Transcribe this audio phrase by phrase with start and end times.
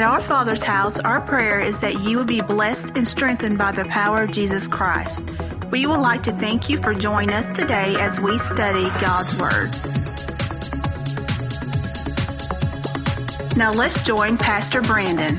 [0.00, 3.70] At our Father's house, our prayer is that you will be blessed and strengthened by
[3.70, 5.22] the power of Jesus Christ.
[5.70, 9.68] We would like to thank you for joining us today as we study God's Word.
[13.58, 15.36] Now let's join Pastor Brandon.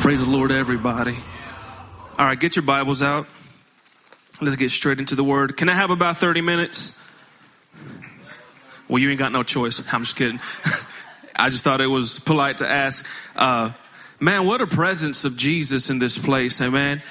[0.00, 1.14] Praise the Lord, everybody.
[2.18, 3.26] All right, get your Bibles out.
[4.42, 5.56] Let's get straight into the Word.
[5.56, 7.00] Can I have about 30 minutes?
[8.88, 9.80] Well, you ain't got no choice.
[9.94, 10.40] I'm just kidding.
[11.36, 13.06] I just thought it was polite to ask.
[13.36, 13.70] Uh,
[14.18, 16.60] man, what a presence of Jesus in this place.
[16.60, 17.02] Amen.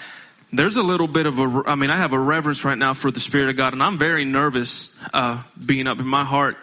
[0.52, 3.12] There's a little bit of a, I mean, I have a reverence right now for
[3.12, 6.57] the Spirit of God, and I'm very nervous uh, being up in my heart,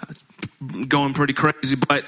[0.00, 1.76] uh, going pretty crazy.
[1.76, 2.06] But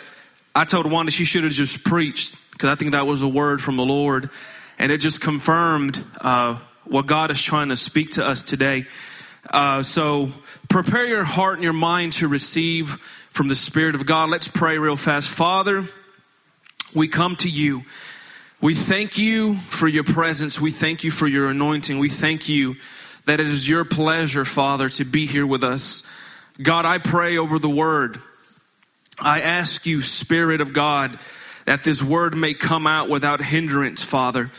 [0.55, 3.63] I told Wanda she should have just preached because I think that was a word
[3.63, 4.31] from the Lord,
[4.79, 6.59] and it just confirmed uh,
[6.91, 8.87] what God is trying to speak to us today.
[9.49, 10.31] Uh, so
[10.69, 12.91] prepare your heart and your mind to receive
[13.31, 14.29] from the Spirit of God.
[14.29, 15.31] Let's pray real fast.
[15.31, 15.85] Father,
[16.95, 17.85] we come to you.
[18.61, 20.61] We thank you for your presence.
[20.61, 21.99] We thank you for your anointing.
[21.99, 22.77] We thank you
[23.25, 26.13] that it is your pleasure, Father, to be here with us.
[26.61, 28.19] God, I pray over the word.
[29.19, 31.19] I ask you, Spirit of God,
[31.67, 34.51] that this word may come out without hindrance, Father.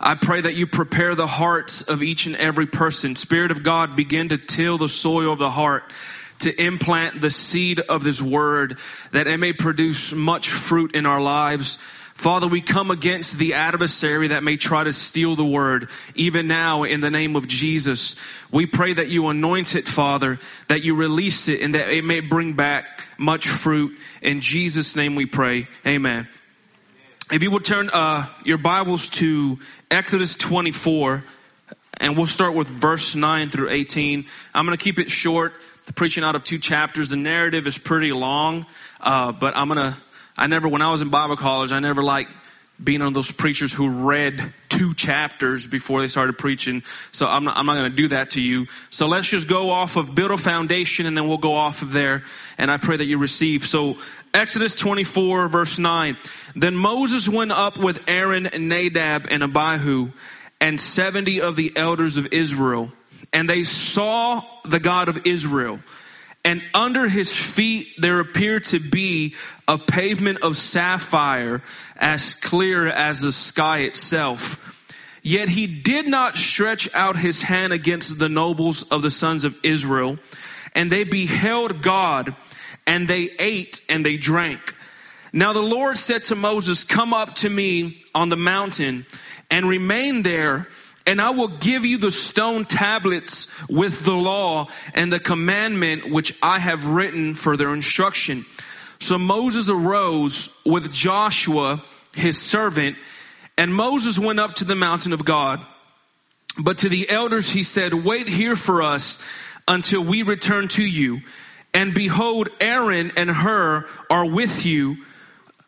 [0.00, 3.16] I pray that you prepare the hearts of each and every person.
[3.16, 5.84] Spirit of God, begin to till the soil of the heart
[6.40, 8.78] to implant the seed of this word
[9.10, 11.78] that it may produce much fruit in our lives.
[12.14, 16.84] Father, we come against the adversary that may try to steal the word, even now
[16.84, 18.16] in the name of Jesus.
[18.50, 22.20] We pray that you anoint it, Father, that you release it, and that it may
[22.20, 23.98] bring back much fruit.
[24.20, 25.68] In Jesus' name we pray.
[25.86, 26.28] Amen.
[27.30, 29.58] If you would turn uh, your Bibles to
[29.90, 31.24] Exodus 24,
[31.98, 34.26] and we'll start with verse 9 through 18.
[34.54, 35.54] I'm going to keep it short,
[35.86, 37.08] the preaching out of two chapters.
[37.08, 38.66] The narrative is pretty long,
[39.00, 39.96] uh, but I'm going to,
[40.36, 42.30] I never, when I was in Bible college, I never liked
[42.82, 46.82] being one of those preachers who read two chapters before they started preaching.
[47.10, 48.66] So I'm not, I'm not going to do that to you.
[48.90, 51.92] So let's just go off of build a foundation and then we'll go off of
[51.92, 52.22] there.
[52.56, 53.66] And I pray that you receive.
[53.66, 53.96] So
[54.34, 56.16] Exodus 24, verse 9.
[56.54, 60.10] Then Moses went up with Aaron and Nadab and Abihu
[60.60, 62.90] and 70 of the elders of Israel.
[63.32, 65.80] And they saw the God of Israel.
[66.44, 69.34] And under his feet there appeared to be
[69.66, 71.62] a pavement of sapphire
[71.96, 74.64] as clear as the sky itself.
[75.22, 79.58] Yet he did not stretch out his hand against the nobles of the sons of
[79.62, 80.16] Israel.
[80.74, 82.34] And they beheld God
[82.88, 84.74] and they ate and they drank.
[85.32, 89.06] Now the Lord said to Moses, Come up to me on the mountain
[89.50, 90.66] and remain there,
[91.06, 96.36] and I will give you the stone tablets with the law and the commandment which
[96.42, 98.46] I have written for their instruction.
[99.00, 101.84] So Moses arose with Joshua,
[102.14, 102.96] his servant,
[103.58, 105.64] and Moses went up to the mountain of God.
[106.58, 109.22] But to the elders he said, Wait here for us
[109.68, 111.20] until we return to you.
[111.74, 114.98] And behold, Aaron and Hur are with you.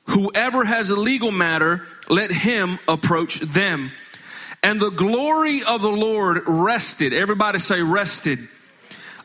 [0.07, 3.93] Whoever has a legal matter, let him approach them.
[4.63, 7.13] And the glory of the Lord rested.
[7.13, 8.41] Everybody say rested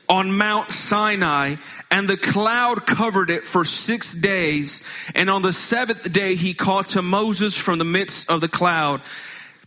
[0.07, 1.55] on Mount Sinai,
[1.89, 4.87] and the cloud covered it for six days.
[5.15, 9.01] And on the seventh day, he called to Moses from the midst of the cloud.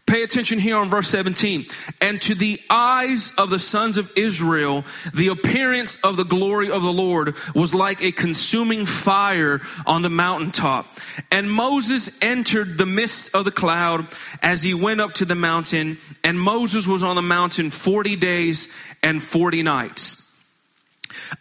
[0.08, 1.66] Pay attention here on verse 17.
[2.00, 6.82] And to the eyes of the sons of Israel, the appearance of the glory of
[6.82, 10.86] the Lord was like a consuming fire on the mountaintop.
[11.30, 14.06] And Moses entered the midst of the cloud
[14.40, 15.98] as he went up to the mountain.
[16.24, 20.24] And Moses was on the mountain 40 days and 40 nights.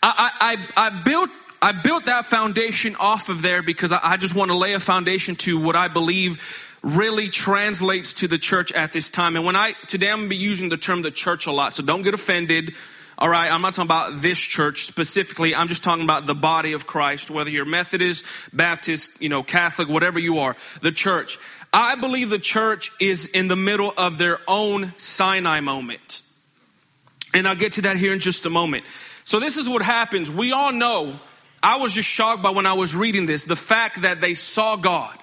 [0.04, 0.32] I,
[0.76, 1.30] I, I built
[1.60, 4.80] I built that foundation off of there because I, I just want to lay a
[4.80, 9.36] foundation to what I believe really translates to the church at this time.
[9.36, 11.74] And when I, today I'm going to be using the term the church a lot,
[11.74, 12.76] so don't get offended.
[13.18, 15.56] All right, I'm not talking about this church specifically.
[15.56, 19.90] I'm just talking about the body of Christ, whether you're Methodist, Baptist, you know, Catholic,
[19.90, 21.40] whatever you are, the church.
[21.74, 26.22] I believe the church is in the middle of their own Sinai moment.
[27.34, 28.86] And I'll get to that here in just a moment.
[29.26, 30.32] So this is what happens.
[30.32, 31.16] We all know,
[31.62, 34.76] I was just shocked by when I was reading this, the fact that they saw
[34.76, 35.18] God.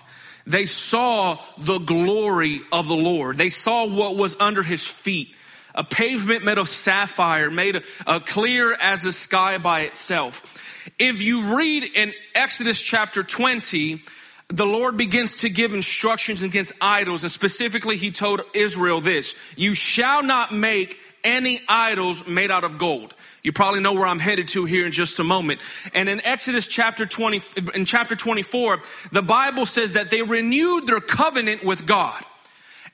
[0.46, 3.36] They saw the glory of the Lord.
[3.36, 5.34] They saw what was under his feet.
[5.74, 10.60] A pavement made of sapphire, made uh, clear as the sky by itself.
[10.98, 14.02] If you read in Exodus chapter 20,
[14.48, 19.74] the Lord begins to give instructions against idols, and specifically, He told Israel this You
[19.74, 23.14] shall not make any idols made out of gold.
[23.44, 25.60] You probably know where I'm headed to here in just a moment.
[25.92, 27.42] And in Exodus chapter 20,
[27.74, 28.80] in chapter 24,
[29.12, 32.24] the Bible says that they renewed their covenant with God.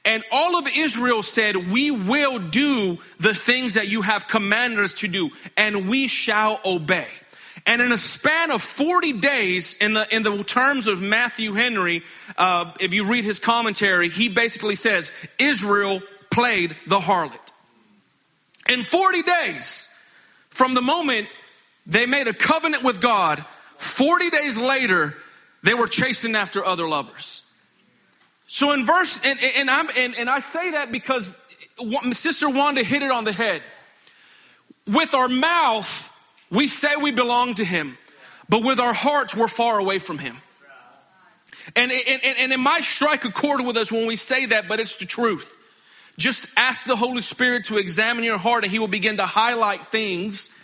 [0.04, 4.94] And all of Israel said, We will do the things that you have commanded us
[4.94, 7.06] to do, and we shall obey.
[7.64, 12.02] And in a span of 40 days, in the, in the terms of Matthew Henry,
[12.36, 16.00] uh, if you read his commentary, he basically says Israel
[16.30, 17.38] played the harlot.
[18.68, 19.89] In 40 days,
[20.50, 21.28] from the moment
[21.86, 23.44] they made a covenant with God,
[23.78, 25.16] 40 days later,
[25.62, 27.50] they were chasing after other lovers.
[28.46, 31.36] So in verse, and, and, I'm, and, and I say that because
[32.12, 33.62] Sister Wanda hit it on the head.
[34.86, 36.06] With our mouth,
[36.50, 37.96] we say we belong to Him,
[38.48, 40.36] but with our hearts, we're far away from Him.
[41.76, 44.80] And, and, and it might strike a chord with us when we say that, but
[44.80, 45.56] it's the truth.
[46.20, 49.86] Just ask the Holy Spirit to examine your heart, and He will begin to highlight
[49.86, 50.54] things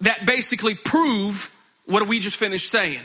[0.00, 1.54] that basically prove
[1.86, 2.98] what we just finished saying.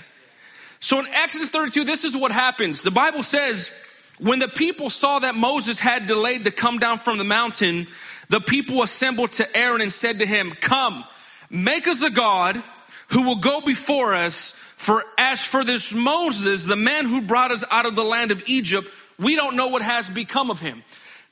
[0.80, 2.82] So in Exodus 32, this is what happens.
[2.82, 3.72] The Bible says,
[4.18, 7.86] when the people saw that Moses had delayed to come down from the mountain,
[8.30, 11.06] the people assembled to Aaron and said to him, Come,
[11.52, 12.62] make us a God
[13.10, 14.52] who will go before us.
[14.52, 18.42] For as for this Moses, the man who brought us out of the land of
[18.48, 18.88] Egypt,
[19.20, 20.82] we don't know what has become of him.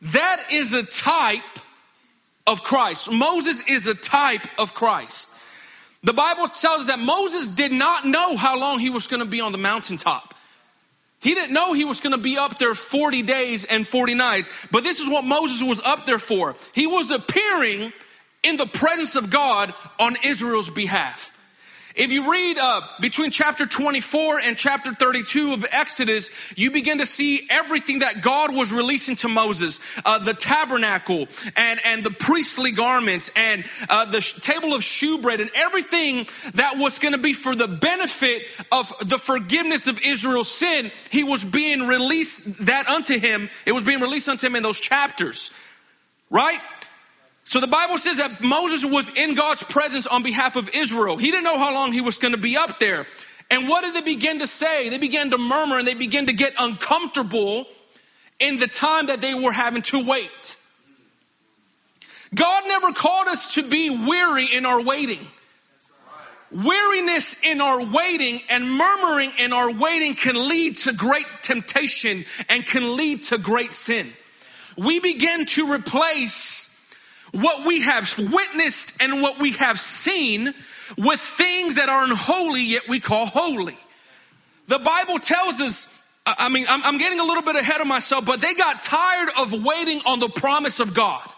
[0.01, 1.41] That is a type
[2.47, 3.11] of Christ.
[3.11, 5.29] Moses is a type of Christ.
[6.03, 9.29] The Bible tells us that Moses did not know how long he was going to
[9.29, 10.33] be on the mountaintop.
[11.21, 14.49] He didn't know he was going to be up there 40 days and 40 nights.
[14.71, 16.55] But this is what Moses was up there for.
[16.73, 17.93] He was appearing
[18.41, 21.37] in the presence of God on Israel's behalf.
[21.95, 27.05] If you read uh, between chapter 24 and chapter 32 of Exodus, you begin to
[27.05, 31.27] see everything that God was releasing to Moses uh, the tabernacle
[31.57, 36.77] and, and the priestly garments and uh, the sh- table of shewbread and everything that
[36.77, 40.91] was going to be for the benefit of the forgiveness of Israel's sin.
[41.09, 43.49] He was being released that unto him.
[43.65, 45.51] It was being released unto him in those chapters,
[46.29, 46.59] right?
[47.43, 51.17] So the Bible says that Moses was in God's presence on behalf of Israel.
[51.17, 53.05] He didn't know how long he was going to be up there.
[53.49, 54.89] And what did they begin to say?
[54.89, 57.65] They began to murmur and they began to get uncomfortable
[58.39, 60.55] in the time that they were having to wait.
[62.33, 65.19] God never called us to be weary in our waiting.
[66.51, 72.65] Weariness in our waiting and murmuring in our waiting can lead to great temptation and
[72.65, 74.09] can lead to great sin.
[74.77, 76.70] We begin to replace
[77.31, 80.53] what we have witnessed and what we have seen
[80.97, 83.77] with things that are unholy, yet we call holy.
[84.67, 88.41] The Bible tells us, I mean, I'm, getting a little bit ahead of myself, but
[88.41, 91.30] they got tired of waiting on the promise of God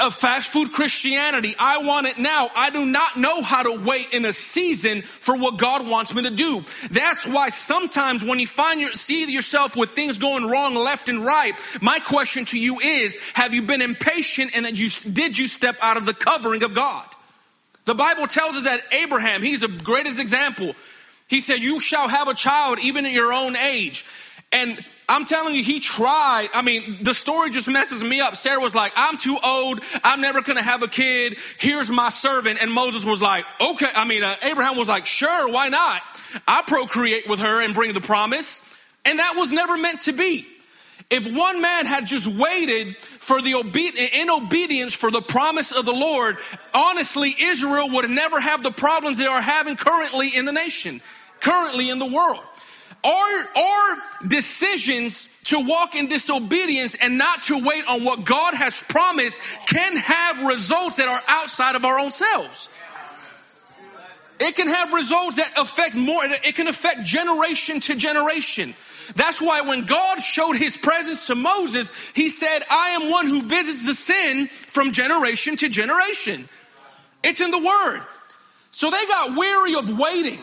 [0.00, 1.56] of fast food Christianity.
[1.58, 2.50] I want it now.
[2.54, 6.22] I do not know how to wait in a season for what God wants me
[6.22, 6.64] to do.
[6.90, 11.24] That's why sometimes when you find your, see yourself with things going wrong left and
[11.24, 15.46] right, my question to you is, have you been impatient and that you, did you
[15.46, 17.06] step out of the covering of God?
[17.84, 20.74] The Bible tells us that Abraham, he's the greatest example.
[21.28, 24.04] He said, you shall have a child even at your own age.
[24.52, 26.48] And I'm telling you, he tried.
[26.54, 28.36] I mean, the story just messes me up.
[28.36, 29.80] Sarah was like, I'm too old.
[30.04, 31.38] I'm never going to have a kid.
[31.58, 32.62] Here's my servant.
[32.62, 33.88] And Moses was like, okay.
[33.94, 36.02] I mean, uh, Abraham was like, sure, why not?
[36.46, 38.76] I procreate with her and bring the promise.
[39.04, 40.46] And that was never meant to be.
[41.10, 45.84] If one man had just waited for the obe- in obedience for the promise of
[45.84, 46.38] the Lord,
[46.72, 51.02] honestly, Israel would never have the problems they are having currently in the nation,
[51.40, 52.40] currently in the world.
[53.04, 53.96] Our, our
[54.28, 59.96] decisions to walk in disobedience and not to wait on what God has promised can
[59.96, 62.70] have results that are outside of our own selves.
[64.38, 68.74] It can have results that affect more, it can affect generation to generation.
[69.14, 73.42] That's why when God showed his presence to Moses, he said, I am one who
[73.42, 76.48] visits the sin from generation to generation.
[77.22, 78.02] It's in the word.
[78.70, 80.40] So they got weary of waiting.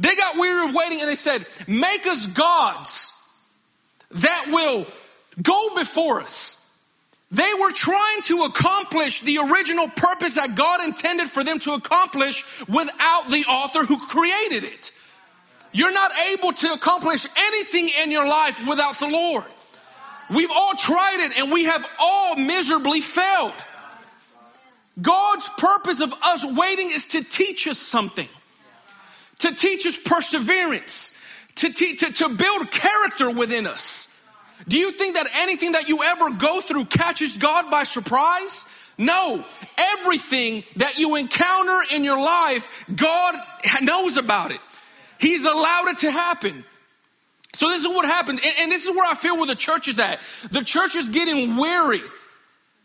[0.00, 3.12] They got weary of waiting and they said, Make us gods
[4.12, 4.86] that will
[5.40, 6.56] go before us.
[7.30, 12.44] They were trying to accomplish the original purpose that God intended for them to accomplish
[12.66, 14.90] without the author who created it.
[15.72, 19.44] You're not able to accomplish anything in your life without the Lord.
[20.34, 23.52] We've all tried it and we have all miserably failed.
[25.00, 28.28] God's purpose of us waiting is to teach us something
[29.40, 31.12] to teach us perseverance,
[31.56, 34.06] to, te- to, to build character within us.
[34.68, 38.66] Do you think that anything that you ever go through catches God by surprise?
[38.98, 39.44] No,
[39.78, 43.34] everything that you encounter in your life, God
[43.80, 44.60] knows about it.
[45.18, 46.64] He's allowed it to happen.
[47.54, 49.88] So this is what happened, and, and this is where I feel where the church
[49.88, 50.20] is at.
[50.50, 52.02] The church is getting weary,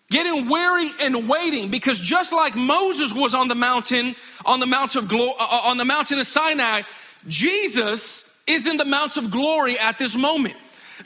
[0.09, 4.95] getting weary and waiting, because just like Moses was on the mountain, on the mount
[4.95, 6.83] of glory, uh, uh, on the mountain of Sinai,
[7.27, 10.55] Jesus is in the mount of glory at this moment.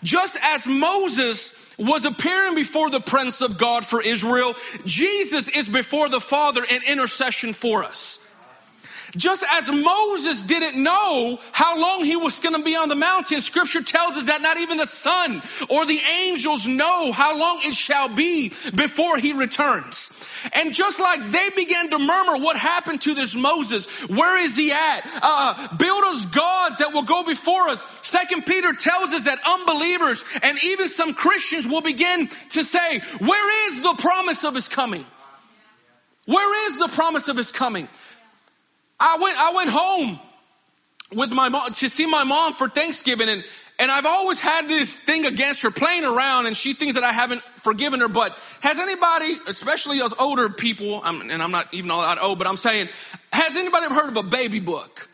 [0.04, 4.54] Just as Moses was appearing before the prince of God for Israel,
[4.86, 8.29] Jesus is before the Father in intercession for us.
[9.16, 13.42] Just as Moses didn't know how long he was going to be on the mountain,
[13.42, 17.74] scripture tells us that not even the Son or the angels know how long it
[17.74, 20.26] shall be before he returns.
[20.54, 23.88] And just like they began to murmur, what happened to this Moses?
[24.10, 25.02] Where is he at?
[25.22, 27.84] Uh, build us gods that will go before us.
[28.06, 33.68] Second Peter tells us that unbelievers and even some Christians will begin to say, where
[33.68, 35.06] is the promise of his coming?
[36.26, 37.88] Where is the promise of his coming?
[39.00, 40.20] I went, I went home
[41.14, 43.44] with my mom to see my mom for Thanksgiving and,
[43.80, 47.14] and I've always had this thing against her playing around and she thinks that I
[47.14, 48.10] haven't forgiven her.
[48.10, 52.38] But has anybody, especially us older people, I'm, and I'm not even all that old,
[52.38, 52.90] but I'm saying,
[53.32, 55.08] has anybody ever heard of a baby book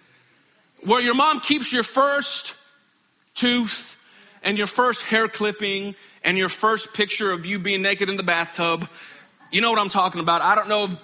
[0.83, 2.55] where your mom keeps your first
[3.35, 3.97] tooth
[4.41, 8.23] and your first hair clipping and your first picture of you being naked in the
[8.23, 8.89] bathtub?
[9.51, 10.41] You know what I'm talking about.
[10.41, 10.95] I don't know if,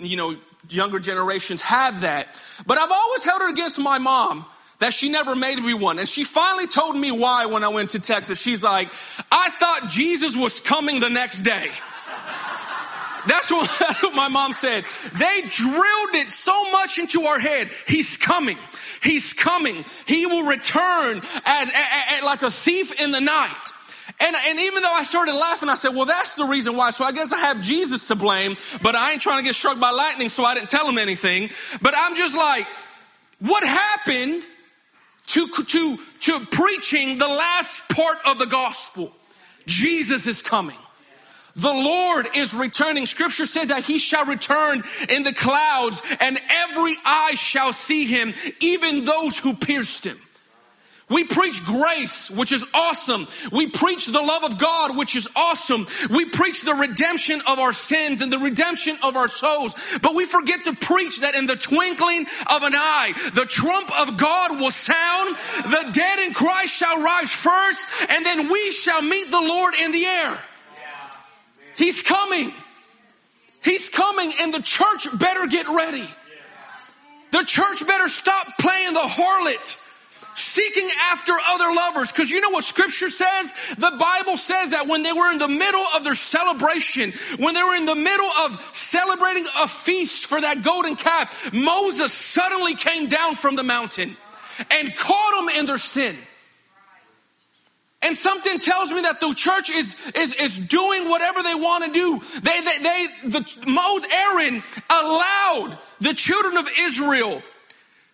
[0.00, 0.36] you know,
[0.68, 2.28] younger generations have that.
[2.66, 4.46] But I've always held it against my mom
[4.78, 5.98] that she never made me one.
[5.98, 8.40] And she finally told me why when I went to Texas.
[8.40, 8.92] She's like,
[9.30, 11.68] I thought Jesus was coming the next day.
[13.26, 14.84] That's what, that's what my mom said.
[15.14, 17.70] They drilled it so much into our head.
[17.86, 18.58] He's coming.
[19.02, 19.84] He's coming.
[20.06, 21.72] He will return as, as,
[22.10, 23.72] as like a thief in the night.
[24.22, 26.90] And, and even though I started laughing, I said, well, that's the reason why.
[26.90, 29.80] So I guess I have Jesus to blame, but I ain't trying to get struck
[29.80, 31.50] by lightning, so I didn't tell him anything.
[31.80, 32.68] But I'm just like,
[33.40, 34.44] what happened
[35.26, 39.12] to, to, to preaching the last part of the gospel?
[39.66, 40.76] Jesus is coming.
[41.56, 43.06] The Lord is returning.
[43.06, 48.34] Scripture says that he shall return in the clouds and every eye shall see him,
[48.60, 50.18] even those who pierced him.
[51.12, 53.28] We preach grace, which is awesome.
[53.52, 55.86] We preach the love of God, which is awesome.
[56.10, 59.76] We preach the redemption of our sins and the redemption of our souls.
[60.00, 64.16] But we forget to preach that in the twinkling of an eye, the trump of
[64.16, 69.30] God will sound, the dead in Christ shall rise first, and then we shall meet
[69.30, 70.38] the Lord in the air.
[71.76, 72.52] He's coming.
[73.62, 76.06] He's coming, and the church better get ready.
[77.32, 79.78] The church better stop playing the harlot
[80.34, 82.12] seeking after other lovers.
[82.12, 83.54] Because you know what scripture says?
[83.76, 87.62] The Bible says that when they were in the middle of their celebration, when they
[87.62, 93.08] were in the middle of celebrating a feast for that golden calf, Moses suddenly came
[93.08, 94.16] down from the mountain
[94.70, 96.16] and caught them in their sin.
[98.02, 101.92] And something tells me that the church is, is, is doing whatever they want to
[101.92, 102.20] do.
[102.40, 107.42] They, they, they, the, Moses, Aaron allowed the children of Israel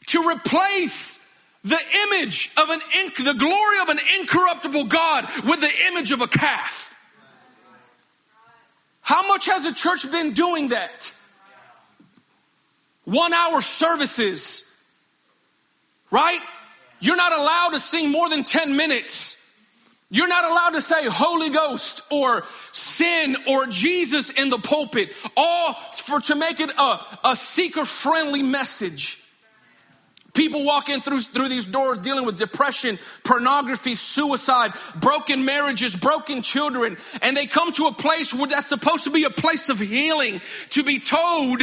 [0.09, 1.28] to replace
[1.69, 2.81] the image of an
[3.25, 6.97] the glory of an incorruptible God with the image of a calf.
[9.03, 11.15] How much has the church been doing that?
[13.05, 14.65] One hour services,
[16.11, 16.41] right?
[17.01, 19.47] You're not allowed to sing more than 10 minutes.
[20.11, 25.73] You're not allowed to say Holy Ghost or sin or Jesus in the pulpit, all
[25.73, 29.23] for to make it a, a seeker friendly message.
[30.39, 36.43] People walk in through, through these doors dealing with depression, pornography, suicide, broken marriages, broken
[36.43, 39.81] children, and they come to a place where that's supposed to be a place of
[39.81, 40.41] healing,
[40.71, 41.63] to be told,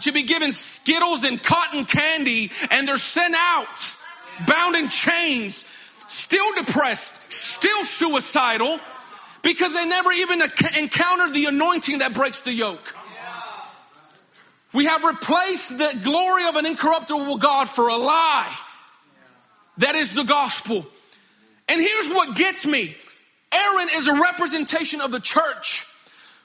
[0.00, 3.96] to be given Skittles and cotton candy, and they're sent out,
[4.44, 5.64] bound in chains,
[6.08, 8.80] still depressed, still suicidal,
[9.44, 10.42] because they never even
[10.76, 12.96] encountered the anointing that breaks the yoke.
[14.72, 18.54] We have replaced the glory of an incorruptible God for a lie.
[19.78, 20.86] That is the gospel.
[21.68, 22.96] And here's what gets me
[23.52, 25.86] Aaron is a representation of the church.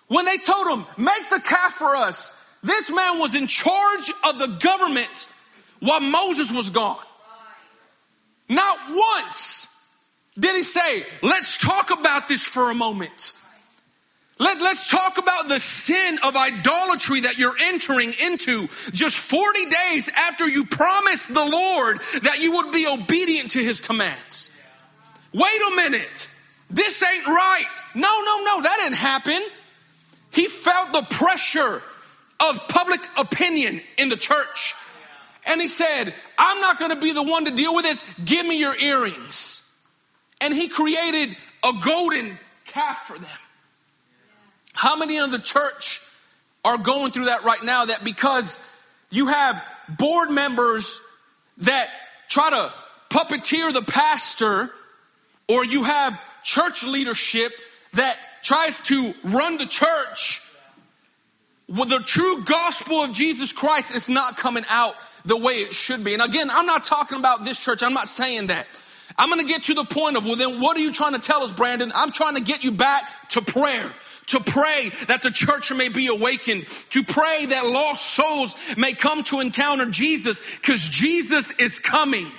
[0.07, 4.39] When they told him, make the calf for us, this man was in charge of
[4.39, 5.27] the government
[5.79, 6.97] while Moses was gone.
[8.49, 9.67] Not once
[10.39, 13.33] did he say, let's talk about this for a moment.
[14.39, 20.09] Let, us talk about the sin of idolatry that you're entering into just 40 days
[20.15, 24.51] after you promised the Lord that you would be obedient to his commands.
[25.33, 26.29] Wait a minute.
[26.69, 27.65] This ain't right.
[27.93, 29.41] No, no, no, that didn't happen.
[30.31, 31.81] He felt the pressure
[32.39, 34.73] of public opinion in the church.
[35.45, 38.03] And he said, I'm not going to be the one to deal with this.
[38.25, 39.59] Give me your earrings.
[40.41, 43.29] And he created a golden calf for them.
[44.73, 46.01] How many in the church
[46.65, 48.65] are going through that right now that because
[49.11, 50.99] you have board members
[51.59, 51.89] that
[52.29, 52.73] try to
[53.09, 54.71] puppeteer the pastor,
[55.47, 57.53] or you have church leadership
[57.93, 60.41] that tries to run the church,
[61.69, 66.03] well, the true gospel of Jesus Christ is not coming out the way it should
[66.03, 66.13] be.
[66.13, 68.67] And again, I'm not talking about this church, I'm not saying that.
[69.17, 71.19] I'm going to get to the point of, well, then what are you trying to
[71.19, 71.91] tell us, Brandon?
[71.93, 73.93] I'm trying to get you back to prayer
[74.27, 79.23] to pray that the church may be awakened, to pray that lost souls may come
[79.23, 82.31] to encounter Jesus, because Jesus is coming.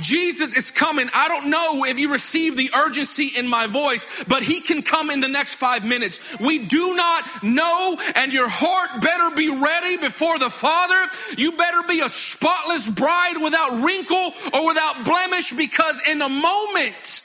[0.00, 1.08] Jesus is coming.
[1.14, 5.10] I don't know if you receive the urgency in my voice, but he can come
[5.10, 6.20] in the next five minutes.
[6.38, 11.10] We do not know, and your heart better be ready before the Father.
[11.36, 17.22] You better be a spotless bride without wrinkle or without blemish, because in a moment,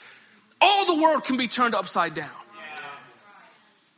[0.60, 2.30] all the world can be turned upside down.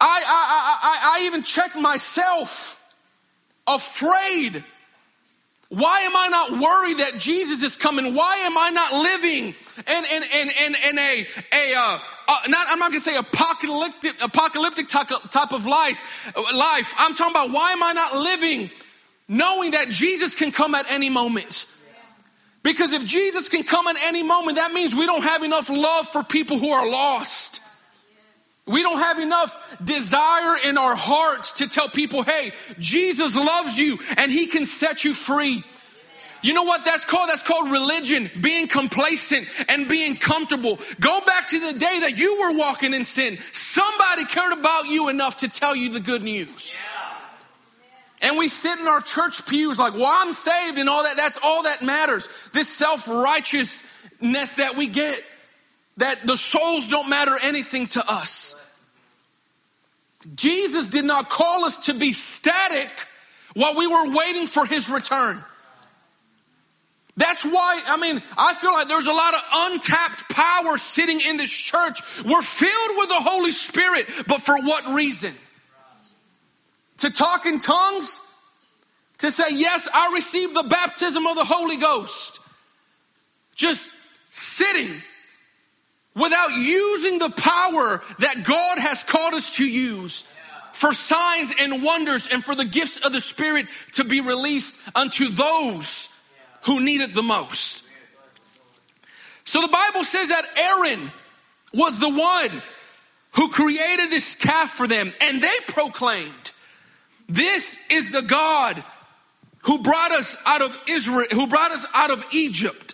[0.01, 2.83] I, I, I, I even checked myself
[3.67, 4.63] afraid
[5.69, 8.15] why am I not worried that Jesus is coming?
[8.15, 9.55] Why am I not living
[9.89, 11.99] in, in, in, in, in a, a uh,
[12.29, 16.95] uh, not, I'm not going to say apocalyptic, apocalyptic type of life, life.
[16.99, 18.71] I'm talking about why am I not living
[19.29, 21.67] knowing that Jesus can come at any moment?
[22.63, 26.09] Because if Jesus can come at any moment, that means we don't have enough love
[26.09, 27.61] for people who are lost.
[28.67, 33.99] We don't have enough desire in our hearts to tell people, hey, Jesus loves you
[34.17, 35.63] and he can set you free.
[36.43, 37.29] You know what that's called?
[37.29, 40.79] That's called religion, being complacent and being comfortable.
[41.01, 43.39] Go back to the day that you were walking in sin.
[43.53, 46.77] Somebody cared about you enough to tell you the good news.
[48.23, 51.17] And we sit in our church pews like, well, I'm saved and all that.
[51.17, 52.29] That's all that matters.
[52.53, 55.23] This self righteousness that we get
[55.99, 58.63] that the souls don't matter anything to us.
[60.35, 62.91] Jesus did not call us to be static
[63.55, 65.43] while we were waiting for his return.
[67.17, 71.39] That's why, I mean, I feel like there's a lot of untapped power sitting in
[71.39, 72.01] this church.
[72.25, 75.33] We're filled with the Holy Spirit, but for what reason?
[76.99, 78.23] To talk in tongues?
[79.19, 82.41] To say, yes, I received the baptism of the Holy Ghost.
[83.55, 83.95] Just
[84.31, 85.03] sitting
[86.17, 90.27] without using the power that God has called us to use
[90.73, 95.29] for signs and wonders and for the gifts of the Spirit to be released unto
[95.29, 96.09] those
[96.63, 97.83] who need it the most.
[99.45, 101.11] So the Bible says that Aaron
[101.73, 102.63] was the one
[103.33, 106.53] who created this calf for them, and they proclaimed,
[107.29, 108.83] This is the God
[109.61, 112.86] who brought us out of Israel, who brought us out of Egypt.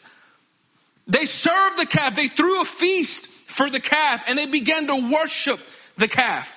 [1.13, 5.13] They served the calf, they threw a feast for the calf, and they began to
[5.13, 5.61] worship
[5.99, 6.57] the calf.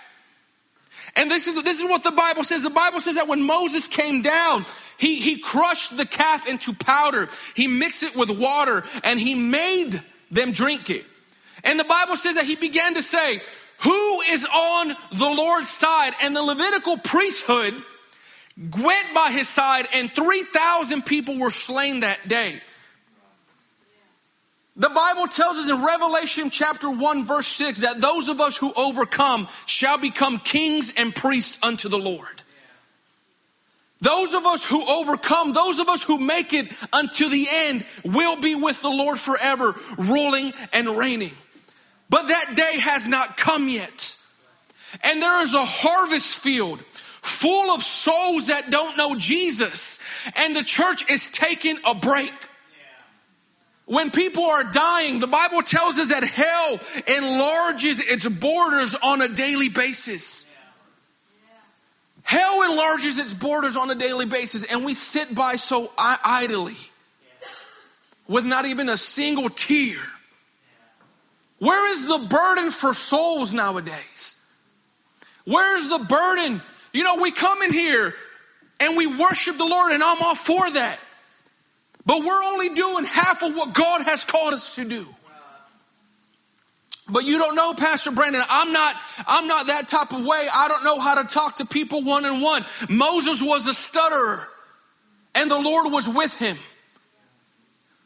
[1.17, 2.63] And this is, this is what the Bible says.
[2.63, 4.65] The Bible says that when Moses came down,
[4.97, 7.27] he, he crushed the calf into powder.
[7.53, 11.05] He mixed it with water and he made them drink it.
[11.63, 13.41] And the Bible says that he began to say,
[13.79, 16.13] who is on the Lord's side?
[16.21, 17.81] And the Levitical priesthood
[18.57, 22.61] went by his side and 3,000 people were slain that day.
[24.77, 28.73] The Bible tells us in Revelation chapter 1 verse 6 that those of us who
[28.75, 32.41] overcome shall become kings and priests unto the Lord.
[34.01, 38.39] Those of us who overcome, those of us who make it unto the end will
[38.39, 41.31] be with the Lord forever, ruling and reigning.
[42.09, 44.17] But that day has not come yet.
[45.03, 49.99] And there is a harvest field full of souls that don't know Jesus.
[50.35, 52.33] And the church is taking a break.
[53.85, 59.27] When people are dying, the Bible tells us that hell enlarges its borders on a
[59.27, 60.51] daily basis.
[62.23, 66.75] Hell enlarges its borders on a daily basis, and we sit by so idly
[68.27, 69.97] with not even a single tear.
[71.59, 74.37] Where is the burden for souls nowadays?
[75.45, 76.63] Where's the burden?
[76.91, 78.15] You know, we come in here
[78.79, 80.99] and we worship the Lord, and I'm all for that.
[82.05, 85.07] But we're only doing half of what God has called us to do.
[87.07, 88.95] But you don't know, Pastor Brandon, I'm not,
[89.27, 90.47] I'm not that type of way.
[90.51, 92.65] I don't know how to talk to people one on one.
[92.89, 94.47] Moses was a stutterer
[95.35, 96.57] and the Lord was with him.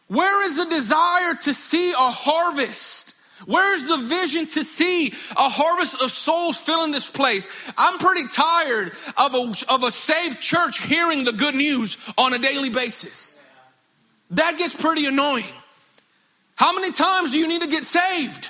[0.08, 6.02] Where is the desire to see a harvest Where's the vision to see a harvest
[6.02, 7.48] of souls filling this place?
[7.78, 12.40] I'm pretty tired of a, of a saved church hearing the good news on a
[12.40, 13.39] daily basis.
[14.32, 15.46] That gets pretty annoying.
[16.56, 18.50] How many times do you need to get saved?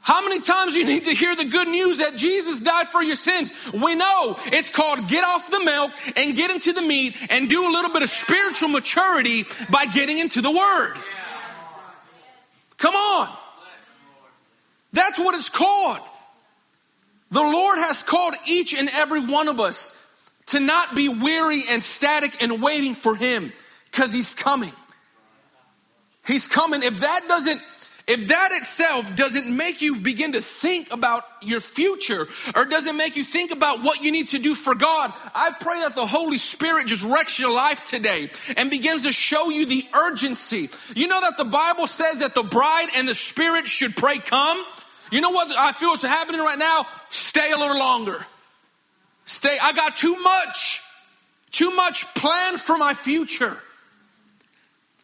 [0.00, 3.00] How many times do you need to hear the good news that Jesus died for
[3.02, 3.52] your sins?
[3.72, 7.68] We know it's called get off the milk and get into the meat and do
[7.68, 10.94] a little bit of spiritual maturity by getting into the word.
[12.78, 13.28] Come on.
[14.92, 16.00] That's what it's called.
[17.30, 19.96] The Lord has called each and every one of us
[20.46, 23.52] to not be weary and static and waiting for Him
[23.92, 24.72] because He's coming.
[26.26, 26.82] He's coming.
[26.82, 27.62] If that doesn't
[28.06, 32.26] if that itself doesn't make you begin to think about your future
[32.56, 35.80] or doesn't make you think about what you need to do for God, I pray
[35.82, 39.86] that the Holy Spirit just wrecks your life today and begins to show you the
[39.94, 40.68] urgency.
[40.96, 44.62] You know that the Bible says that the bride and the Spirit should pray, Come.
[45.12, 46.86] You know what I feel is happening right now?
[47.10, 48.26] Stay a little longer.
[49.26, 49.56] Stay.
[49.62, 50.80] I got too much,
[51.52, 53.56] too much planned for my future.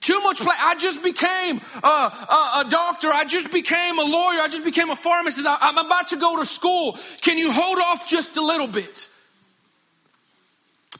[0.01, 0.55] Too much play.
[0.59, 3.09] I just became a, a, a, doctor.
[3.09, 4.41] I just became a lawyer.
[4.41, 5.47] I just became a pharmacist.
[5.47, 6.97] I, I'm about to go to school.
[7.21, 9.09] Can you hold off just a little bit?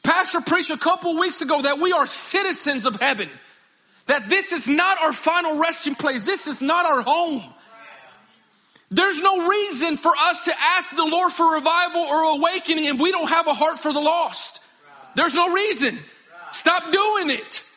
[0.03, 3.29] Pastor preached a couple weeks ago that we are citizens of heaven.
[4.07, 6.25] That this is not our final resting place.
[6.25, 7.43] This is not our home.
[8.91, 13.11] There's no reason for us to ask the Lord for revival or awakening if we
[13.11, 14.63] don't have a heart for the lost.
[15.15, 15.97] There's no reason.
[16.51, 17.68] Stop doing it.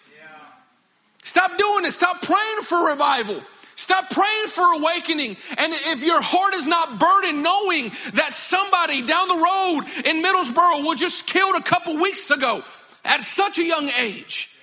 [1.22, 1.92] Stop doing it.
[1.92, 3.40] Stop praying for revival.
[3.74, 5.36] Stop praying for awakening.
[5.56, 10.84] And if your heart is not burdened, knowing that somebody down the road in Middlesboro
[10.84, 12.62] was just killed a couple weeks ago
[13.04, 14.56] at such a young age,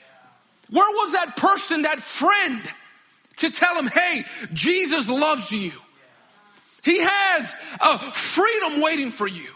[0.69, 2.61] where was that person, that friend,
[3.37, 5.71] to tell him, hey, Jesus loves you?
[6.83, 9.49] He has a freedom waiting for you.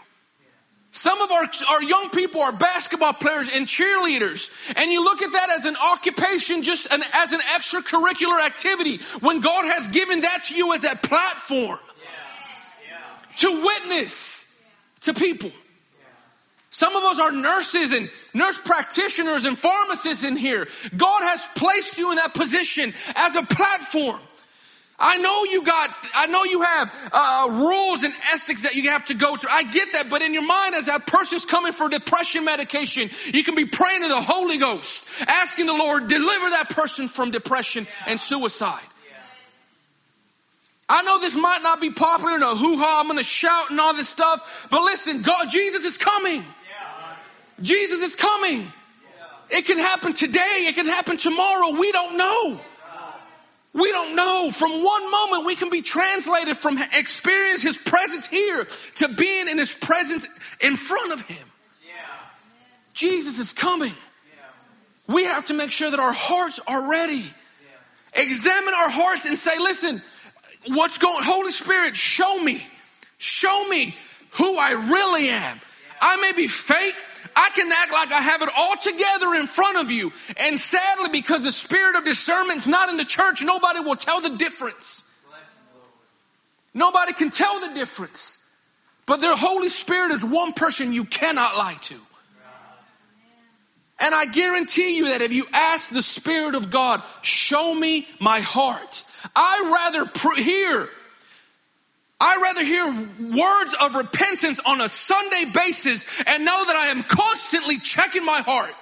[0.94, 5.32] Some of our, our young people are basketball players and cheerleaders, and you look at
[5.32, 10.44] that as an occupation, just an, as an extracurricular activity, when God has given that
[10.44, 11.80] to you as a platform
[13.38, 14.56] to witness
[15.00, 15.50] to people.
[16.70, 20.68] Some of us are nurses and nurse practitioners and pharmacists in here.
[20.96, 24.20] God has placed you in that position as a platform
[24.98, 29.04] I know you got, I know you have uh, rules and ethics that you have
[29.06, 29.50] to go through.
[29.50, 33.42] I get that, but in your mind, as that person's coming for depression medication, you
[33.42, 37.88] can be praying to the Holy Ghost, asking the Lord, deliver that person from depression
[38.06, 38.84] and suicide.
[40.88, 43.80] I know this might not be popular, no hoo ha, I'm going to shout and
[43.80, 46.44] all this stuff, but listen, God, Jesus is coming.
[47.62, 48.70] Jesus is coming.
[49.50, 51.78] It can happen today, it can happen tomorrow.
[51.78, 52.60] We don't know.
[53.74, 54.50] We don't know.
[54.52, 59.58] From one moment, we can be translated from experience His presence here to being in
[59.58, 60.28] His presence
[60.60, 61.46] in front of Him.
[61.84, 61.92] Yeah.
[62.92, 63.90] Jesus is coming.
[63.90, 65.12] Yeah.
[65.12, 67.24] We have to make sure that our hearts are ready.
[67.24, 68.22] Yeah.
[68.22, 70.00] Examine our hearts and say, listen,
[70.68, 72.64] what's going, Holy Spirit, show me,
[73.18, 73.96] show me
[74.30, 75.60] who I really am.
[76.00, 76.94] I may be fake.
[77.36, 80.12] I can act like I have it all together in front of you.
[80.36, 84.36] And sadly, because the spirit of discernment's not in the church, nobody will tell the
[84.36, 85.10] difference.
[86.74, 88.38] Nobody can tell the difference.
[89.06, 91.94] But the Holy Spirit is one person you cannot lie to.
[94.00, 98.40] And I guarantee you that if you ask the Spirit of God, show me my
[98.40, 99.04] heart,
[99.36, 100.88] I rather pr- hear
[102.20, 102.86] I rather hear
[103.36, 108.40] words of repentance on a Sunday basis and know that I am constantly checking my
[108.40, 108.74] heart.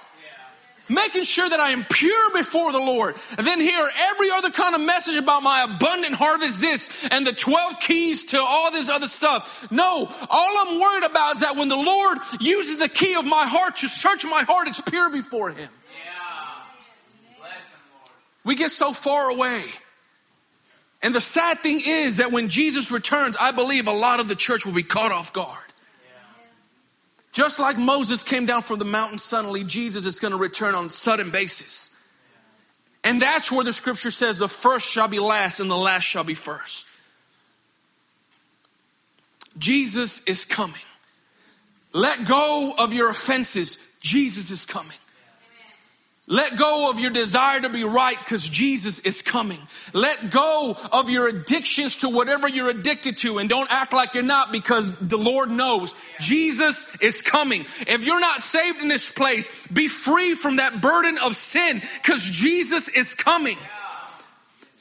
[0.89, 4.75] Making sure that I am pure before the Lord, and then hear every other kind
[4.75, 9.07] of message about my abundant harvest, this and the 12 keys to all this other
[9.07, 9.65] stuff.
[9.71, 13.45] No, all I'm worried about is that when the Lord uses the key of my
[13.45, 15.57] heart to search my heart, it's pure before Him.
[15.59, 16.55] Yeah.
[17.45, 17.61] Him,
[18.43, 19.63] we get so far away.
[21.03, 24.35] And the sad thing is that when Jesus returns, I believe a lot of the
[24.35, 25.59] church will be caught off guard.
[27.33, 30.89] Just like Moses came down from the mountain suddenly, Jesus is going to return on
[30.89, 31.99] sudden basis.
[33.03, 36.23] And that's where the scripture says the first shall be last and the last shall
[36.23, 36.87] be first.
[39.57, 40.75] Jesus is coming.
[41.91, 43.77] Let go of your offenses.
[43.99, 44.97] Jesus is coming.
[46.27, 49.59] Let go of your desire to be right because Jesus is coming.
[49.91, 54.23] Let go of your addictions to whatever you're addicted to and don't act like you're
[54.23, 57.65] not because the Lord knows Jesus is coming.
[57.87, 62.23] If you're not saved in this place, be free from that burden of sin because
[62.23, 63.57] Jesus is coming.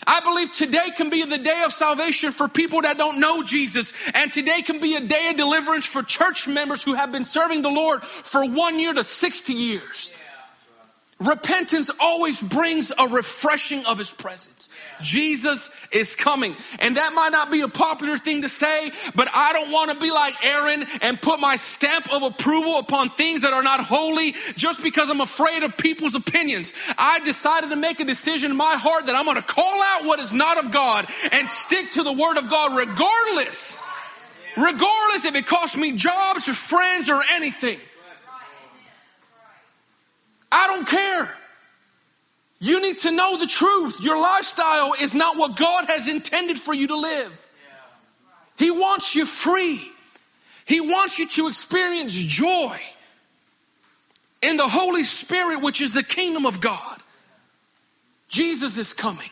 [0.07, 3.93] I believe today can be the day of salvation for people that don't know Jesus.
[4.15, 7.63] And today can be a day of deliverance for church members who have been serving
[7.63, 10.13] the Lord for one year to 60 years.
[11.23, 14.69] Repentance always brings a refreshing of his presence.
[15.01, 16.57] Jesus is coming.
[16.81, 20.01] And that might not be a popular thing to say, but I don't want to
[20.01, 24.35] be like Aaron and put my stamp of approval upon things that are not holy
[24.57, 26.75] just because I'm afraid of people's opinions.
[26.99, 30.07] I decided to make a decision in my heart that I'm going to call out
[30.07, 33.83] what is not of God and stick to the word of God regardless.
[34.57, 37.79] Regardless if it costs me jobs or friends or anything.
[40.53, 41.35] I don't care.
[42.61, 44.01] You need to know the truth.
[44.01, 47.49] Your lifestyle is not what God has intended for you to live.
[48.57, 49.81] He wants you free.
[50.65, 52.79] He wants you to experience joy
[54.43, 57.01] in the Holy Spirit, which is the kingdom of God.
[58.29, 59.31] Jesus is coming.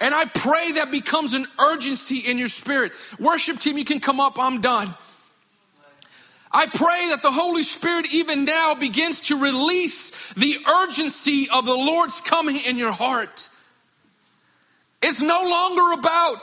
[0.00, 2.92] And I pray that becomes an urgency in your spirit.
[3.18, 4.38] Worship team, you can come up.
[4.38, 4.88] I'm done.
[6.52, 11.74] I pray that the Holy Spirit even now begins to release the urgency of the
[11.74, 13.48] Lord's coming in your heart.
[15.02, 16.36] It's no longer about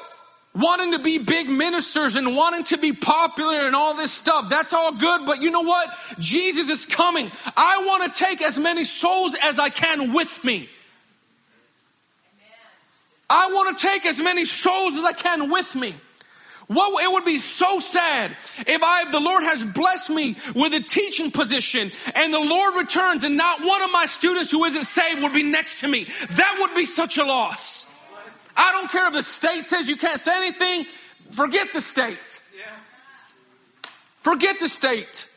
[0.56, 4.50] wanting to be big ministers and wanting to be popular and all this stuff.
[4.50, 5.90] That's all good, but you know what?
[6.20, 7.30] Jesus is coming.
[7.56, 10.70] I want to take as many souls as I can with me.
[13.30, 15.94] I want to take as many souls as I can with me.
[16.68, 20.74] What it would be so sad if I, if the Lord has blessed me with
[20.74, 24.84] a teaching position and the Lord returns and not one of my students who isn't
[24.84, 26.08] saved would be next to me.
[26.32, 27.94] That would be such a loss.
[28.58, 30.86] I don't care if the state says you can't say anything.
[31.32, 32.42] Forget the state.
[34.18, 35.30] Forget the state.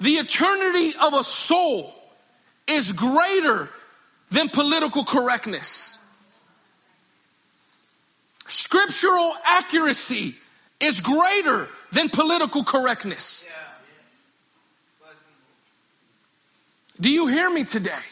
[0.00, 1.92] The eternity of a soul
[2.66, 3.68] is greater
[4.30, 6.00] than political correctness.
[8.46, 10.36] Scriptural accuracy
[10.84, 13.48] is greater than political correctness.
[17.00, 18.04] Do you hear me today?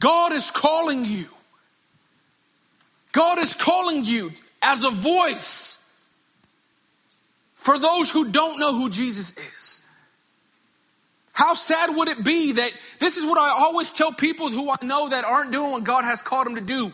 [0.00, 1.26] God is calling you.
[3.12, 5.78] God is calling you as a voice
[7.54, 9.82] for those who don't know who Jesus is.
[11.32, 14.76] How sad would it be that this is what I always tell people who I
[14.82, 16.92] know that aren't doing what God has called them to do.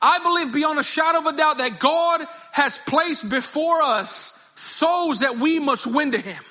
[0.00, 5.20] I believe beyond a shadow of a doubt that God has placed before us souls
[5.20, 6.42] that we must win to Him.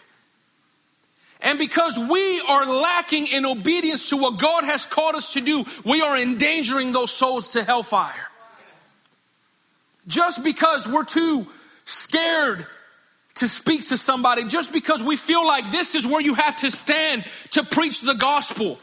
[1.42, 5.64] And because we are lacking in obedience to what God has called us to do,
[5.86, 8.14] we are endangering those souls to hellfire.
[10.08, 11.48] Just because we're too
[11.86, 12.66] scared
[13.36, 16.72] to speak to somebody, just because we feel like this is where you have to
[16.72, 18.80] stand to preach the gospel.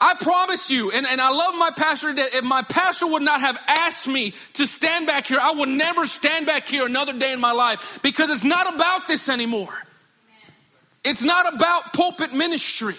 [0.00, 3.40] I promise you, and, and I love my pastor that if my pastor would not
[3.40, 7.32] have asked me to stand back here, I would never stand back here another day
[7.32, 9.72] in my life because it's not about this anymore.
[11.04, 12.96] It's not about pulpit ministry.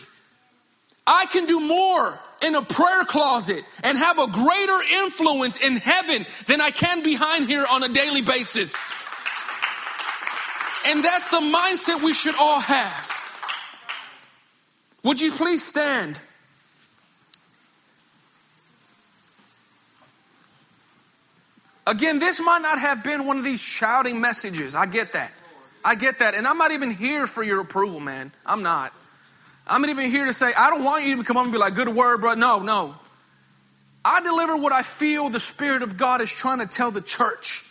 [1.06, 6.26] I can do more in a prayer closet and have a greater influence in heaven
[6.48, 8.88] than I can behind here on a daily basis.
[10.88, 13.12] And that's the mindset we should all have.
[15.04, 16.20] Would you please stand?
[21.88, 24.76] Again, this might not have been one of these shouting messages.
[24.76, 25.32] I get that.
[25.84, 26.34] I get that.
[26.34, 28.32] And I'm not even here for your approval, man.
[28.46, 28.92] I'm not.
[29.68, 31.60] I'm not even here to say, I don't want you to come up and be
[31.60, 32.34] like, good word, bro.
[32.34, 32.96] No, no.
[34.04, 37.66] I deliver what I feel the Spirit of God is trying to tell the church.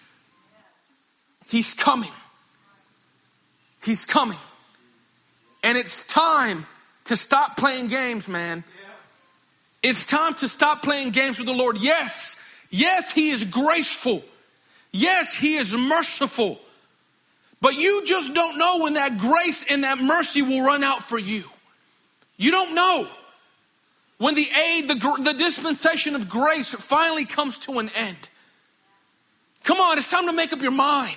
[1.48, 2.10] He's coming.
[3.82, 4.38] He's coming.
[5.62, 6.66] And it's time
[7.04, 8.64] to stop playing games, man.
[9.82, 11.78] It's time to stop playing games with the Lord.
[11.78, 12.36] Yes,
[12.74, 14.24] Yes, He is graceful.
[14.90, 16.58] Yes, He is merciful.
[17.60, 21.16] But you just don't know when that grace and that mercy will run out for
[21.16, 21.44] you.
[22.36, 23.06] You don't know
[24.18, 28.28] when the aid, the, the dispensation of grace finally comes to an end.
[29.62, 31.16] Come on, it's time to make up your mind.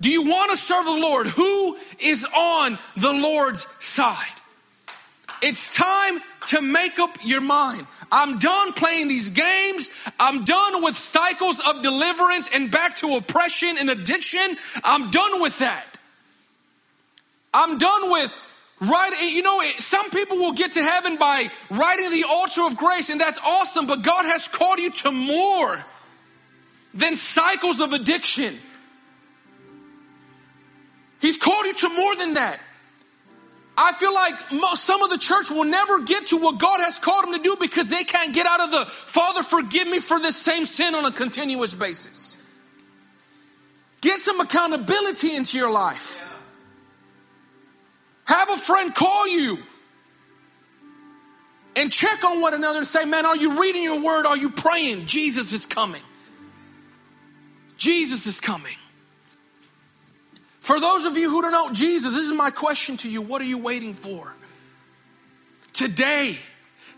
[0.00, 1.28] Do you want to serve the Lord?
[1.28, 4.35] Who is on the Lord's side?
[5.42, 7.86] It's time to make up your mind.
[8.10, 9.90] I'm done playing these games.
[10.18, 14.56] I'm done with cycles of deliverance and back to oppression and addiction.
[14.84, 15.98] I'm done with that.
[17.52, 18.40] I'm done with
[18.80, 19.30] writing.
[19.30, 23.20] You know, some people will get to heaven by writing the altar of grace, and
[23.20, 25.84] that's awesome, but God has called you to more
[26.94, 28.54] than cycles of addiction.
[31.20, 32.60] He's called you to more than that.
[33.78, 34.34] I feel like
[34.76, 37.56] some of the church will never get to what God has called them to do
[37.60, 41.04] because they can't get out of the Father, forgive me for this same sin on
[41.04, 42.38] a continuous basis.
[44.00, 46.24] Get some accountability into your life.
[48.24, 49.58] Have a friend call you
[51.76, 54.24] and check on one another and say, Man, are you reading your word?
[54.26, 55.06] Are you praying?
[55.06, 56.02] Jesus is coming.
[57.76, 58.76] Jesus is coming.
[60.66, 63.22] For those of you who don't know Jesus, this is my question to you.
[63.22, 64.34] What are you waiting for?
[65.72, 66.36] Today,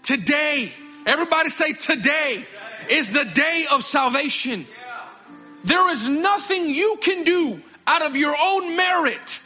[0.03, 0.73] today,
[1.05, 2.47] everybody say today
[2.89, 4.65] is the day of salvation.
[5.65, 9.43] There is nothing you can do out of your own merit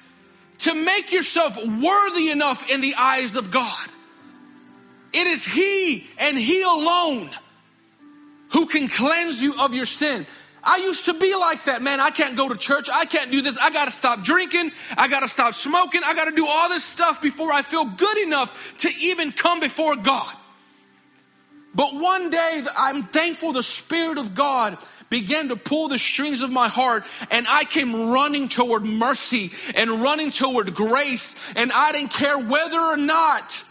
[0.58, 3.88] to make yourself worthy enough in the eyes of God.
[5.12, 7.28] It is He and He alone
[8.52, 10.26] who can cleanse you of your sin.
[10.64, 11.98] I used to be like that, man.
[11.98, 12.88] I can't go to church.
[12.92, 13.58] I can't do this.
[13.58, 14.70] I got to stop drinking.
[14.96, 16.02] I got to stop smoking.
[16.04, 19.58] I got to do all this stuff before I feel good enough to even come
[19.58, 20.34] before God.
[21.74, 26.50] But one day, I'm thankful the Spirit of God began to pull the strings of
[26.50, 32.12] my heart and I came running toward mercy and running toward grace and I didn't
[32.12, 33.62] care whether or not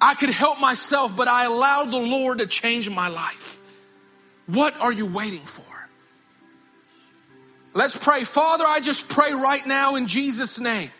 [0.00, 3.57] I could help myself, but I allowed the Lord to change my life.
[4.48, 5.64] What are you waiting for?
[7.74, 8.24] Let's pray.
[8.24, 10.90] Father, I just pray right now in Jesus' name.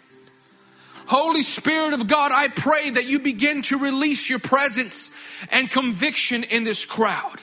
[1.06, 5.10] Holy Spirit of God, I pray that you begin to release your presence
[5.50, 7.40] and conviction in this crowd.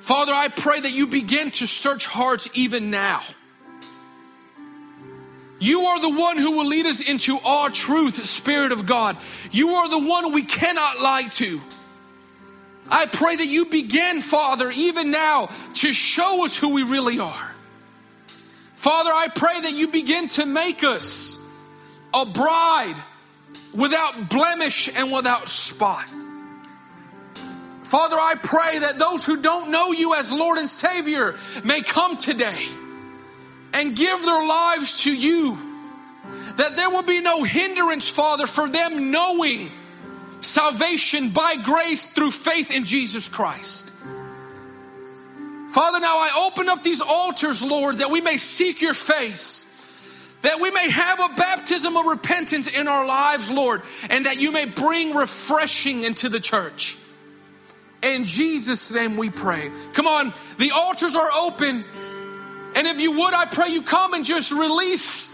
[0.00, 3.22] Father, I pray that you begin to search hearts even now.
[5.58, 9.16] You are the one who will lead us into all truth, Spirit of God.
[9.50, 11.60] You are the one we cannot lie to.
[12.90, 17.54] I pray that you begin, Father, even now to show us who we really are.
[18.76, 21.38] Father, I pray that you begin to make us
[22.12, 22.96] a bride
[23.72, 26.04] without blemish and without spot.
[27.82, 32.16] Father, I pray that those who don't know you as Lord and Savior may come
[32.16, 32.66] today
[33.72, 35.58] and give their lives to you.
[36.56, 39.70] That there will be no hindrance, Father, for them knowing
[40.42, 43.94] salvation by grace through faith in Jesus Christ.
[45.70, 49.64] Father, now I open up these altars, Lord, that we may seek your face,
[50.42, 54.52] that we may have a baptism of repentance in our lives, Lord, and that you
[54.52, 56.98] may bring refreshing into the church.
[58.02, 59.70] In Jesus' name we pray.
[59.94, 61.84] Come on, the altars are open.
[62.74, 65.30] And if you would, I pray you come and just release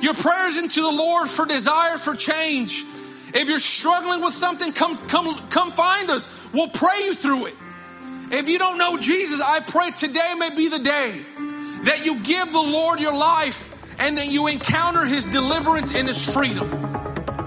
[0.00, 2.84] your prayers into the Lord for desire for change.
[3.34, 6.28] If you're struggling with something, come, come, come find us.
[6.52, 7.54] We'll pray you through it.
[8.30, 11.24] If you don't know Jesus, I pray today may be the day
[11.84, 16.32] that you give the Lord your life and that you encounter his deliverance and his
[16.32, 16.68] freedom.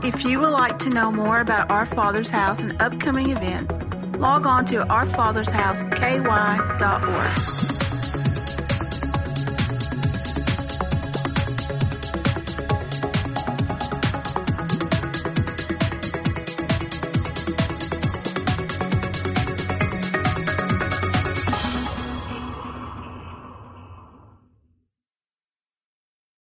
[0.03, 3.75] If you would like to know more about Our Father's House and upcoming events,
[4.17, 7.84] log on to ourfathershouseky.org.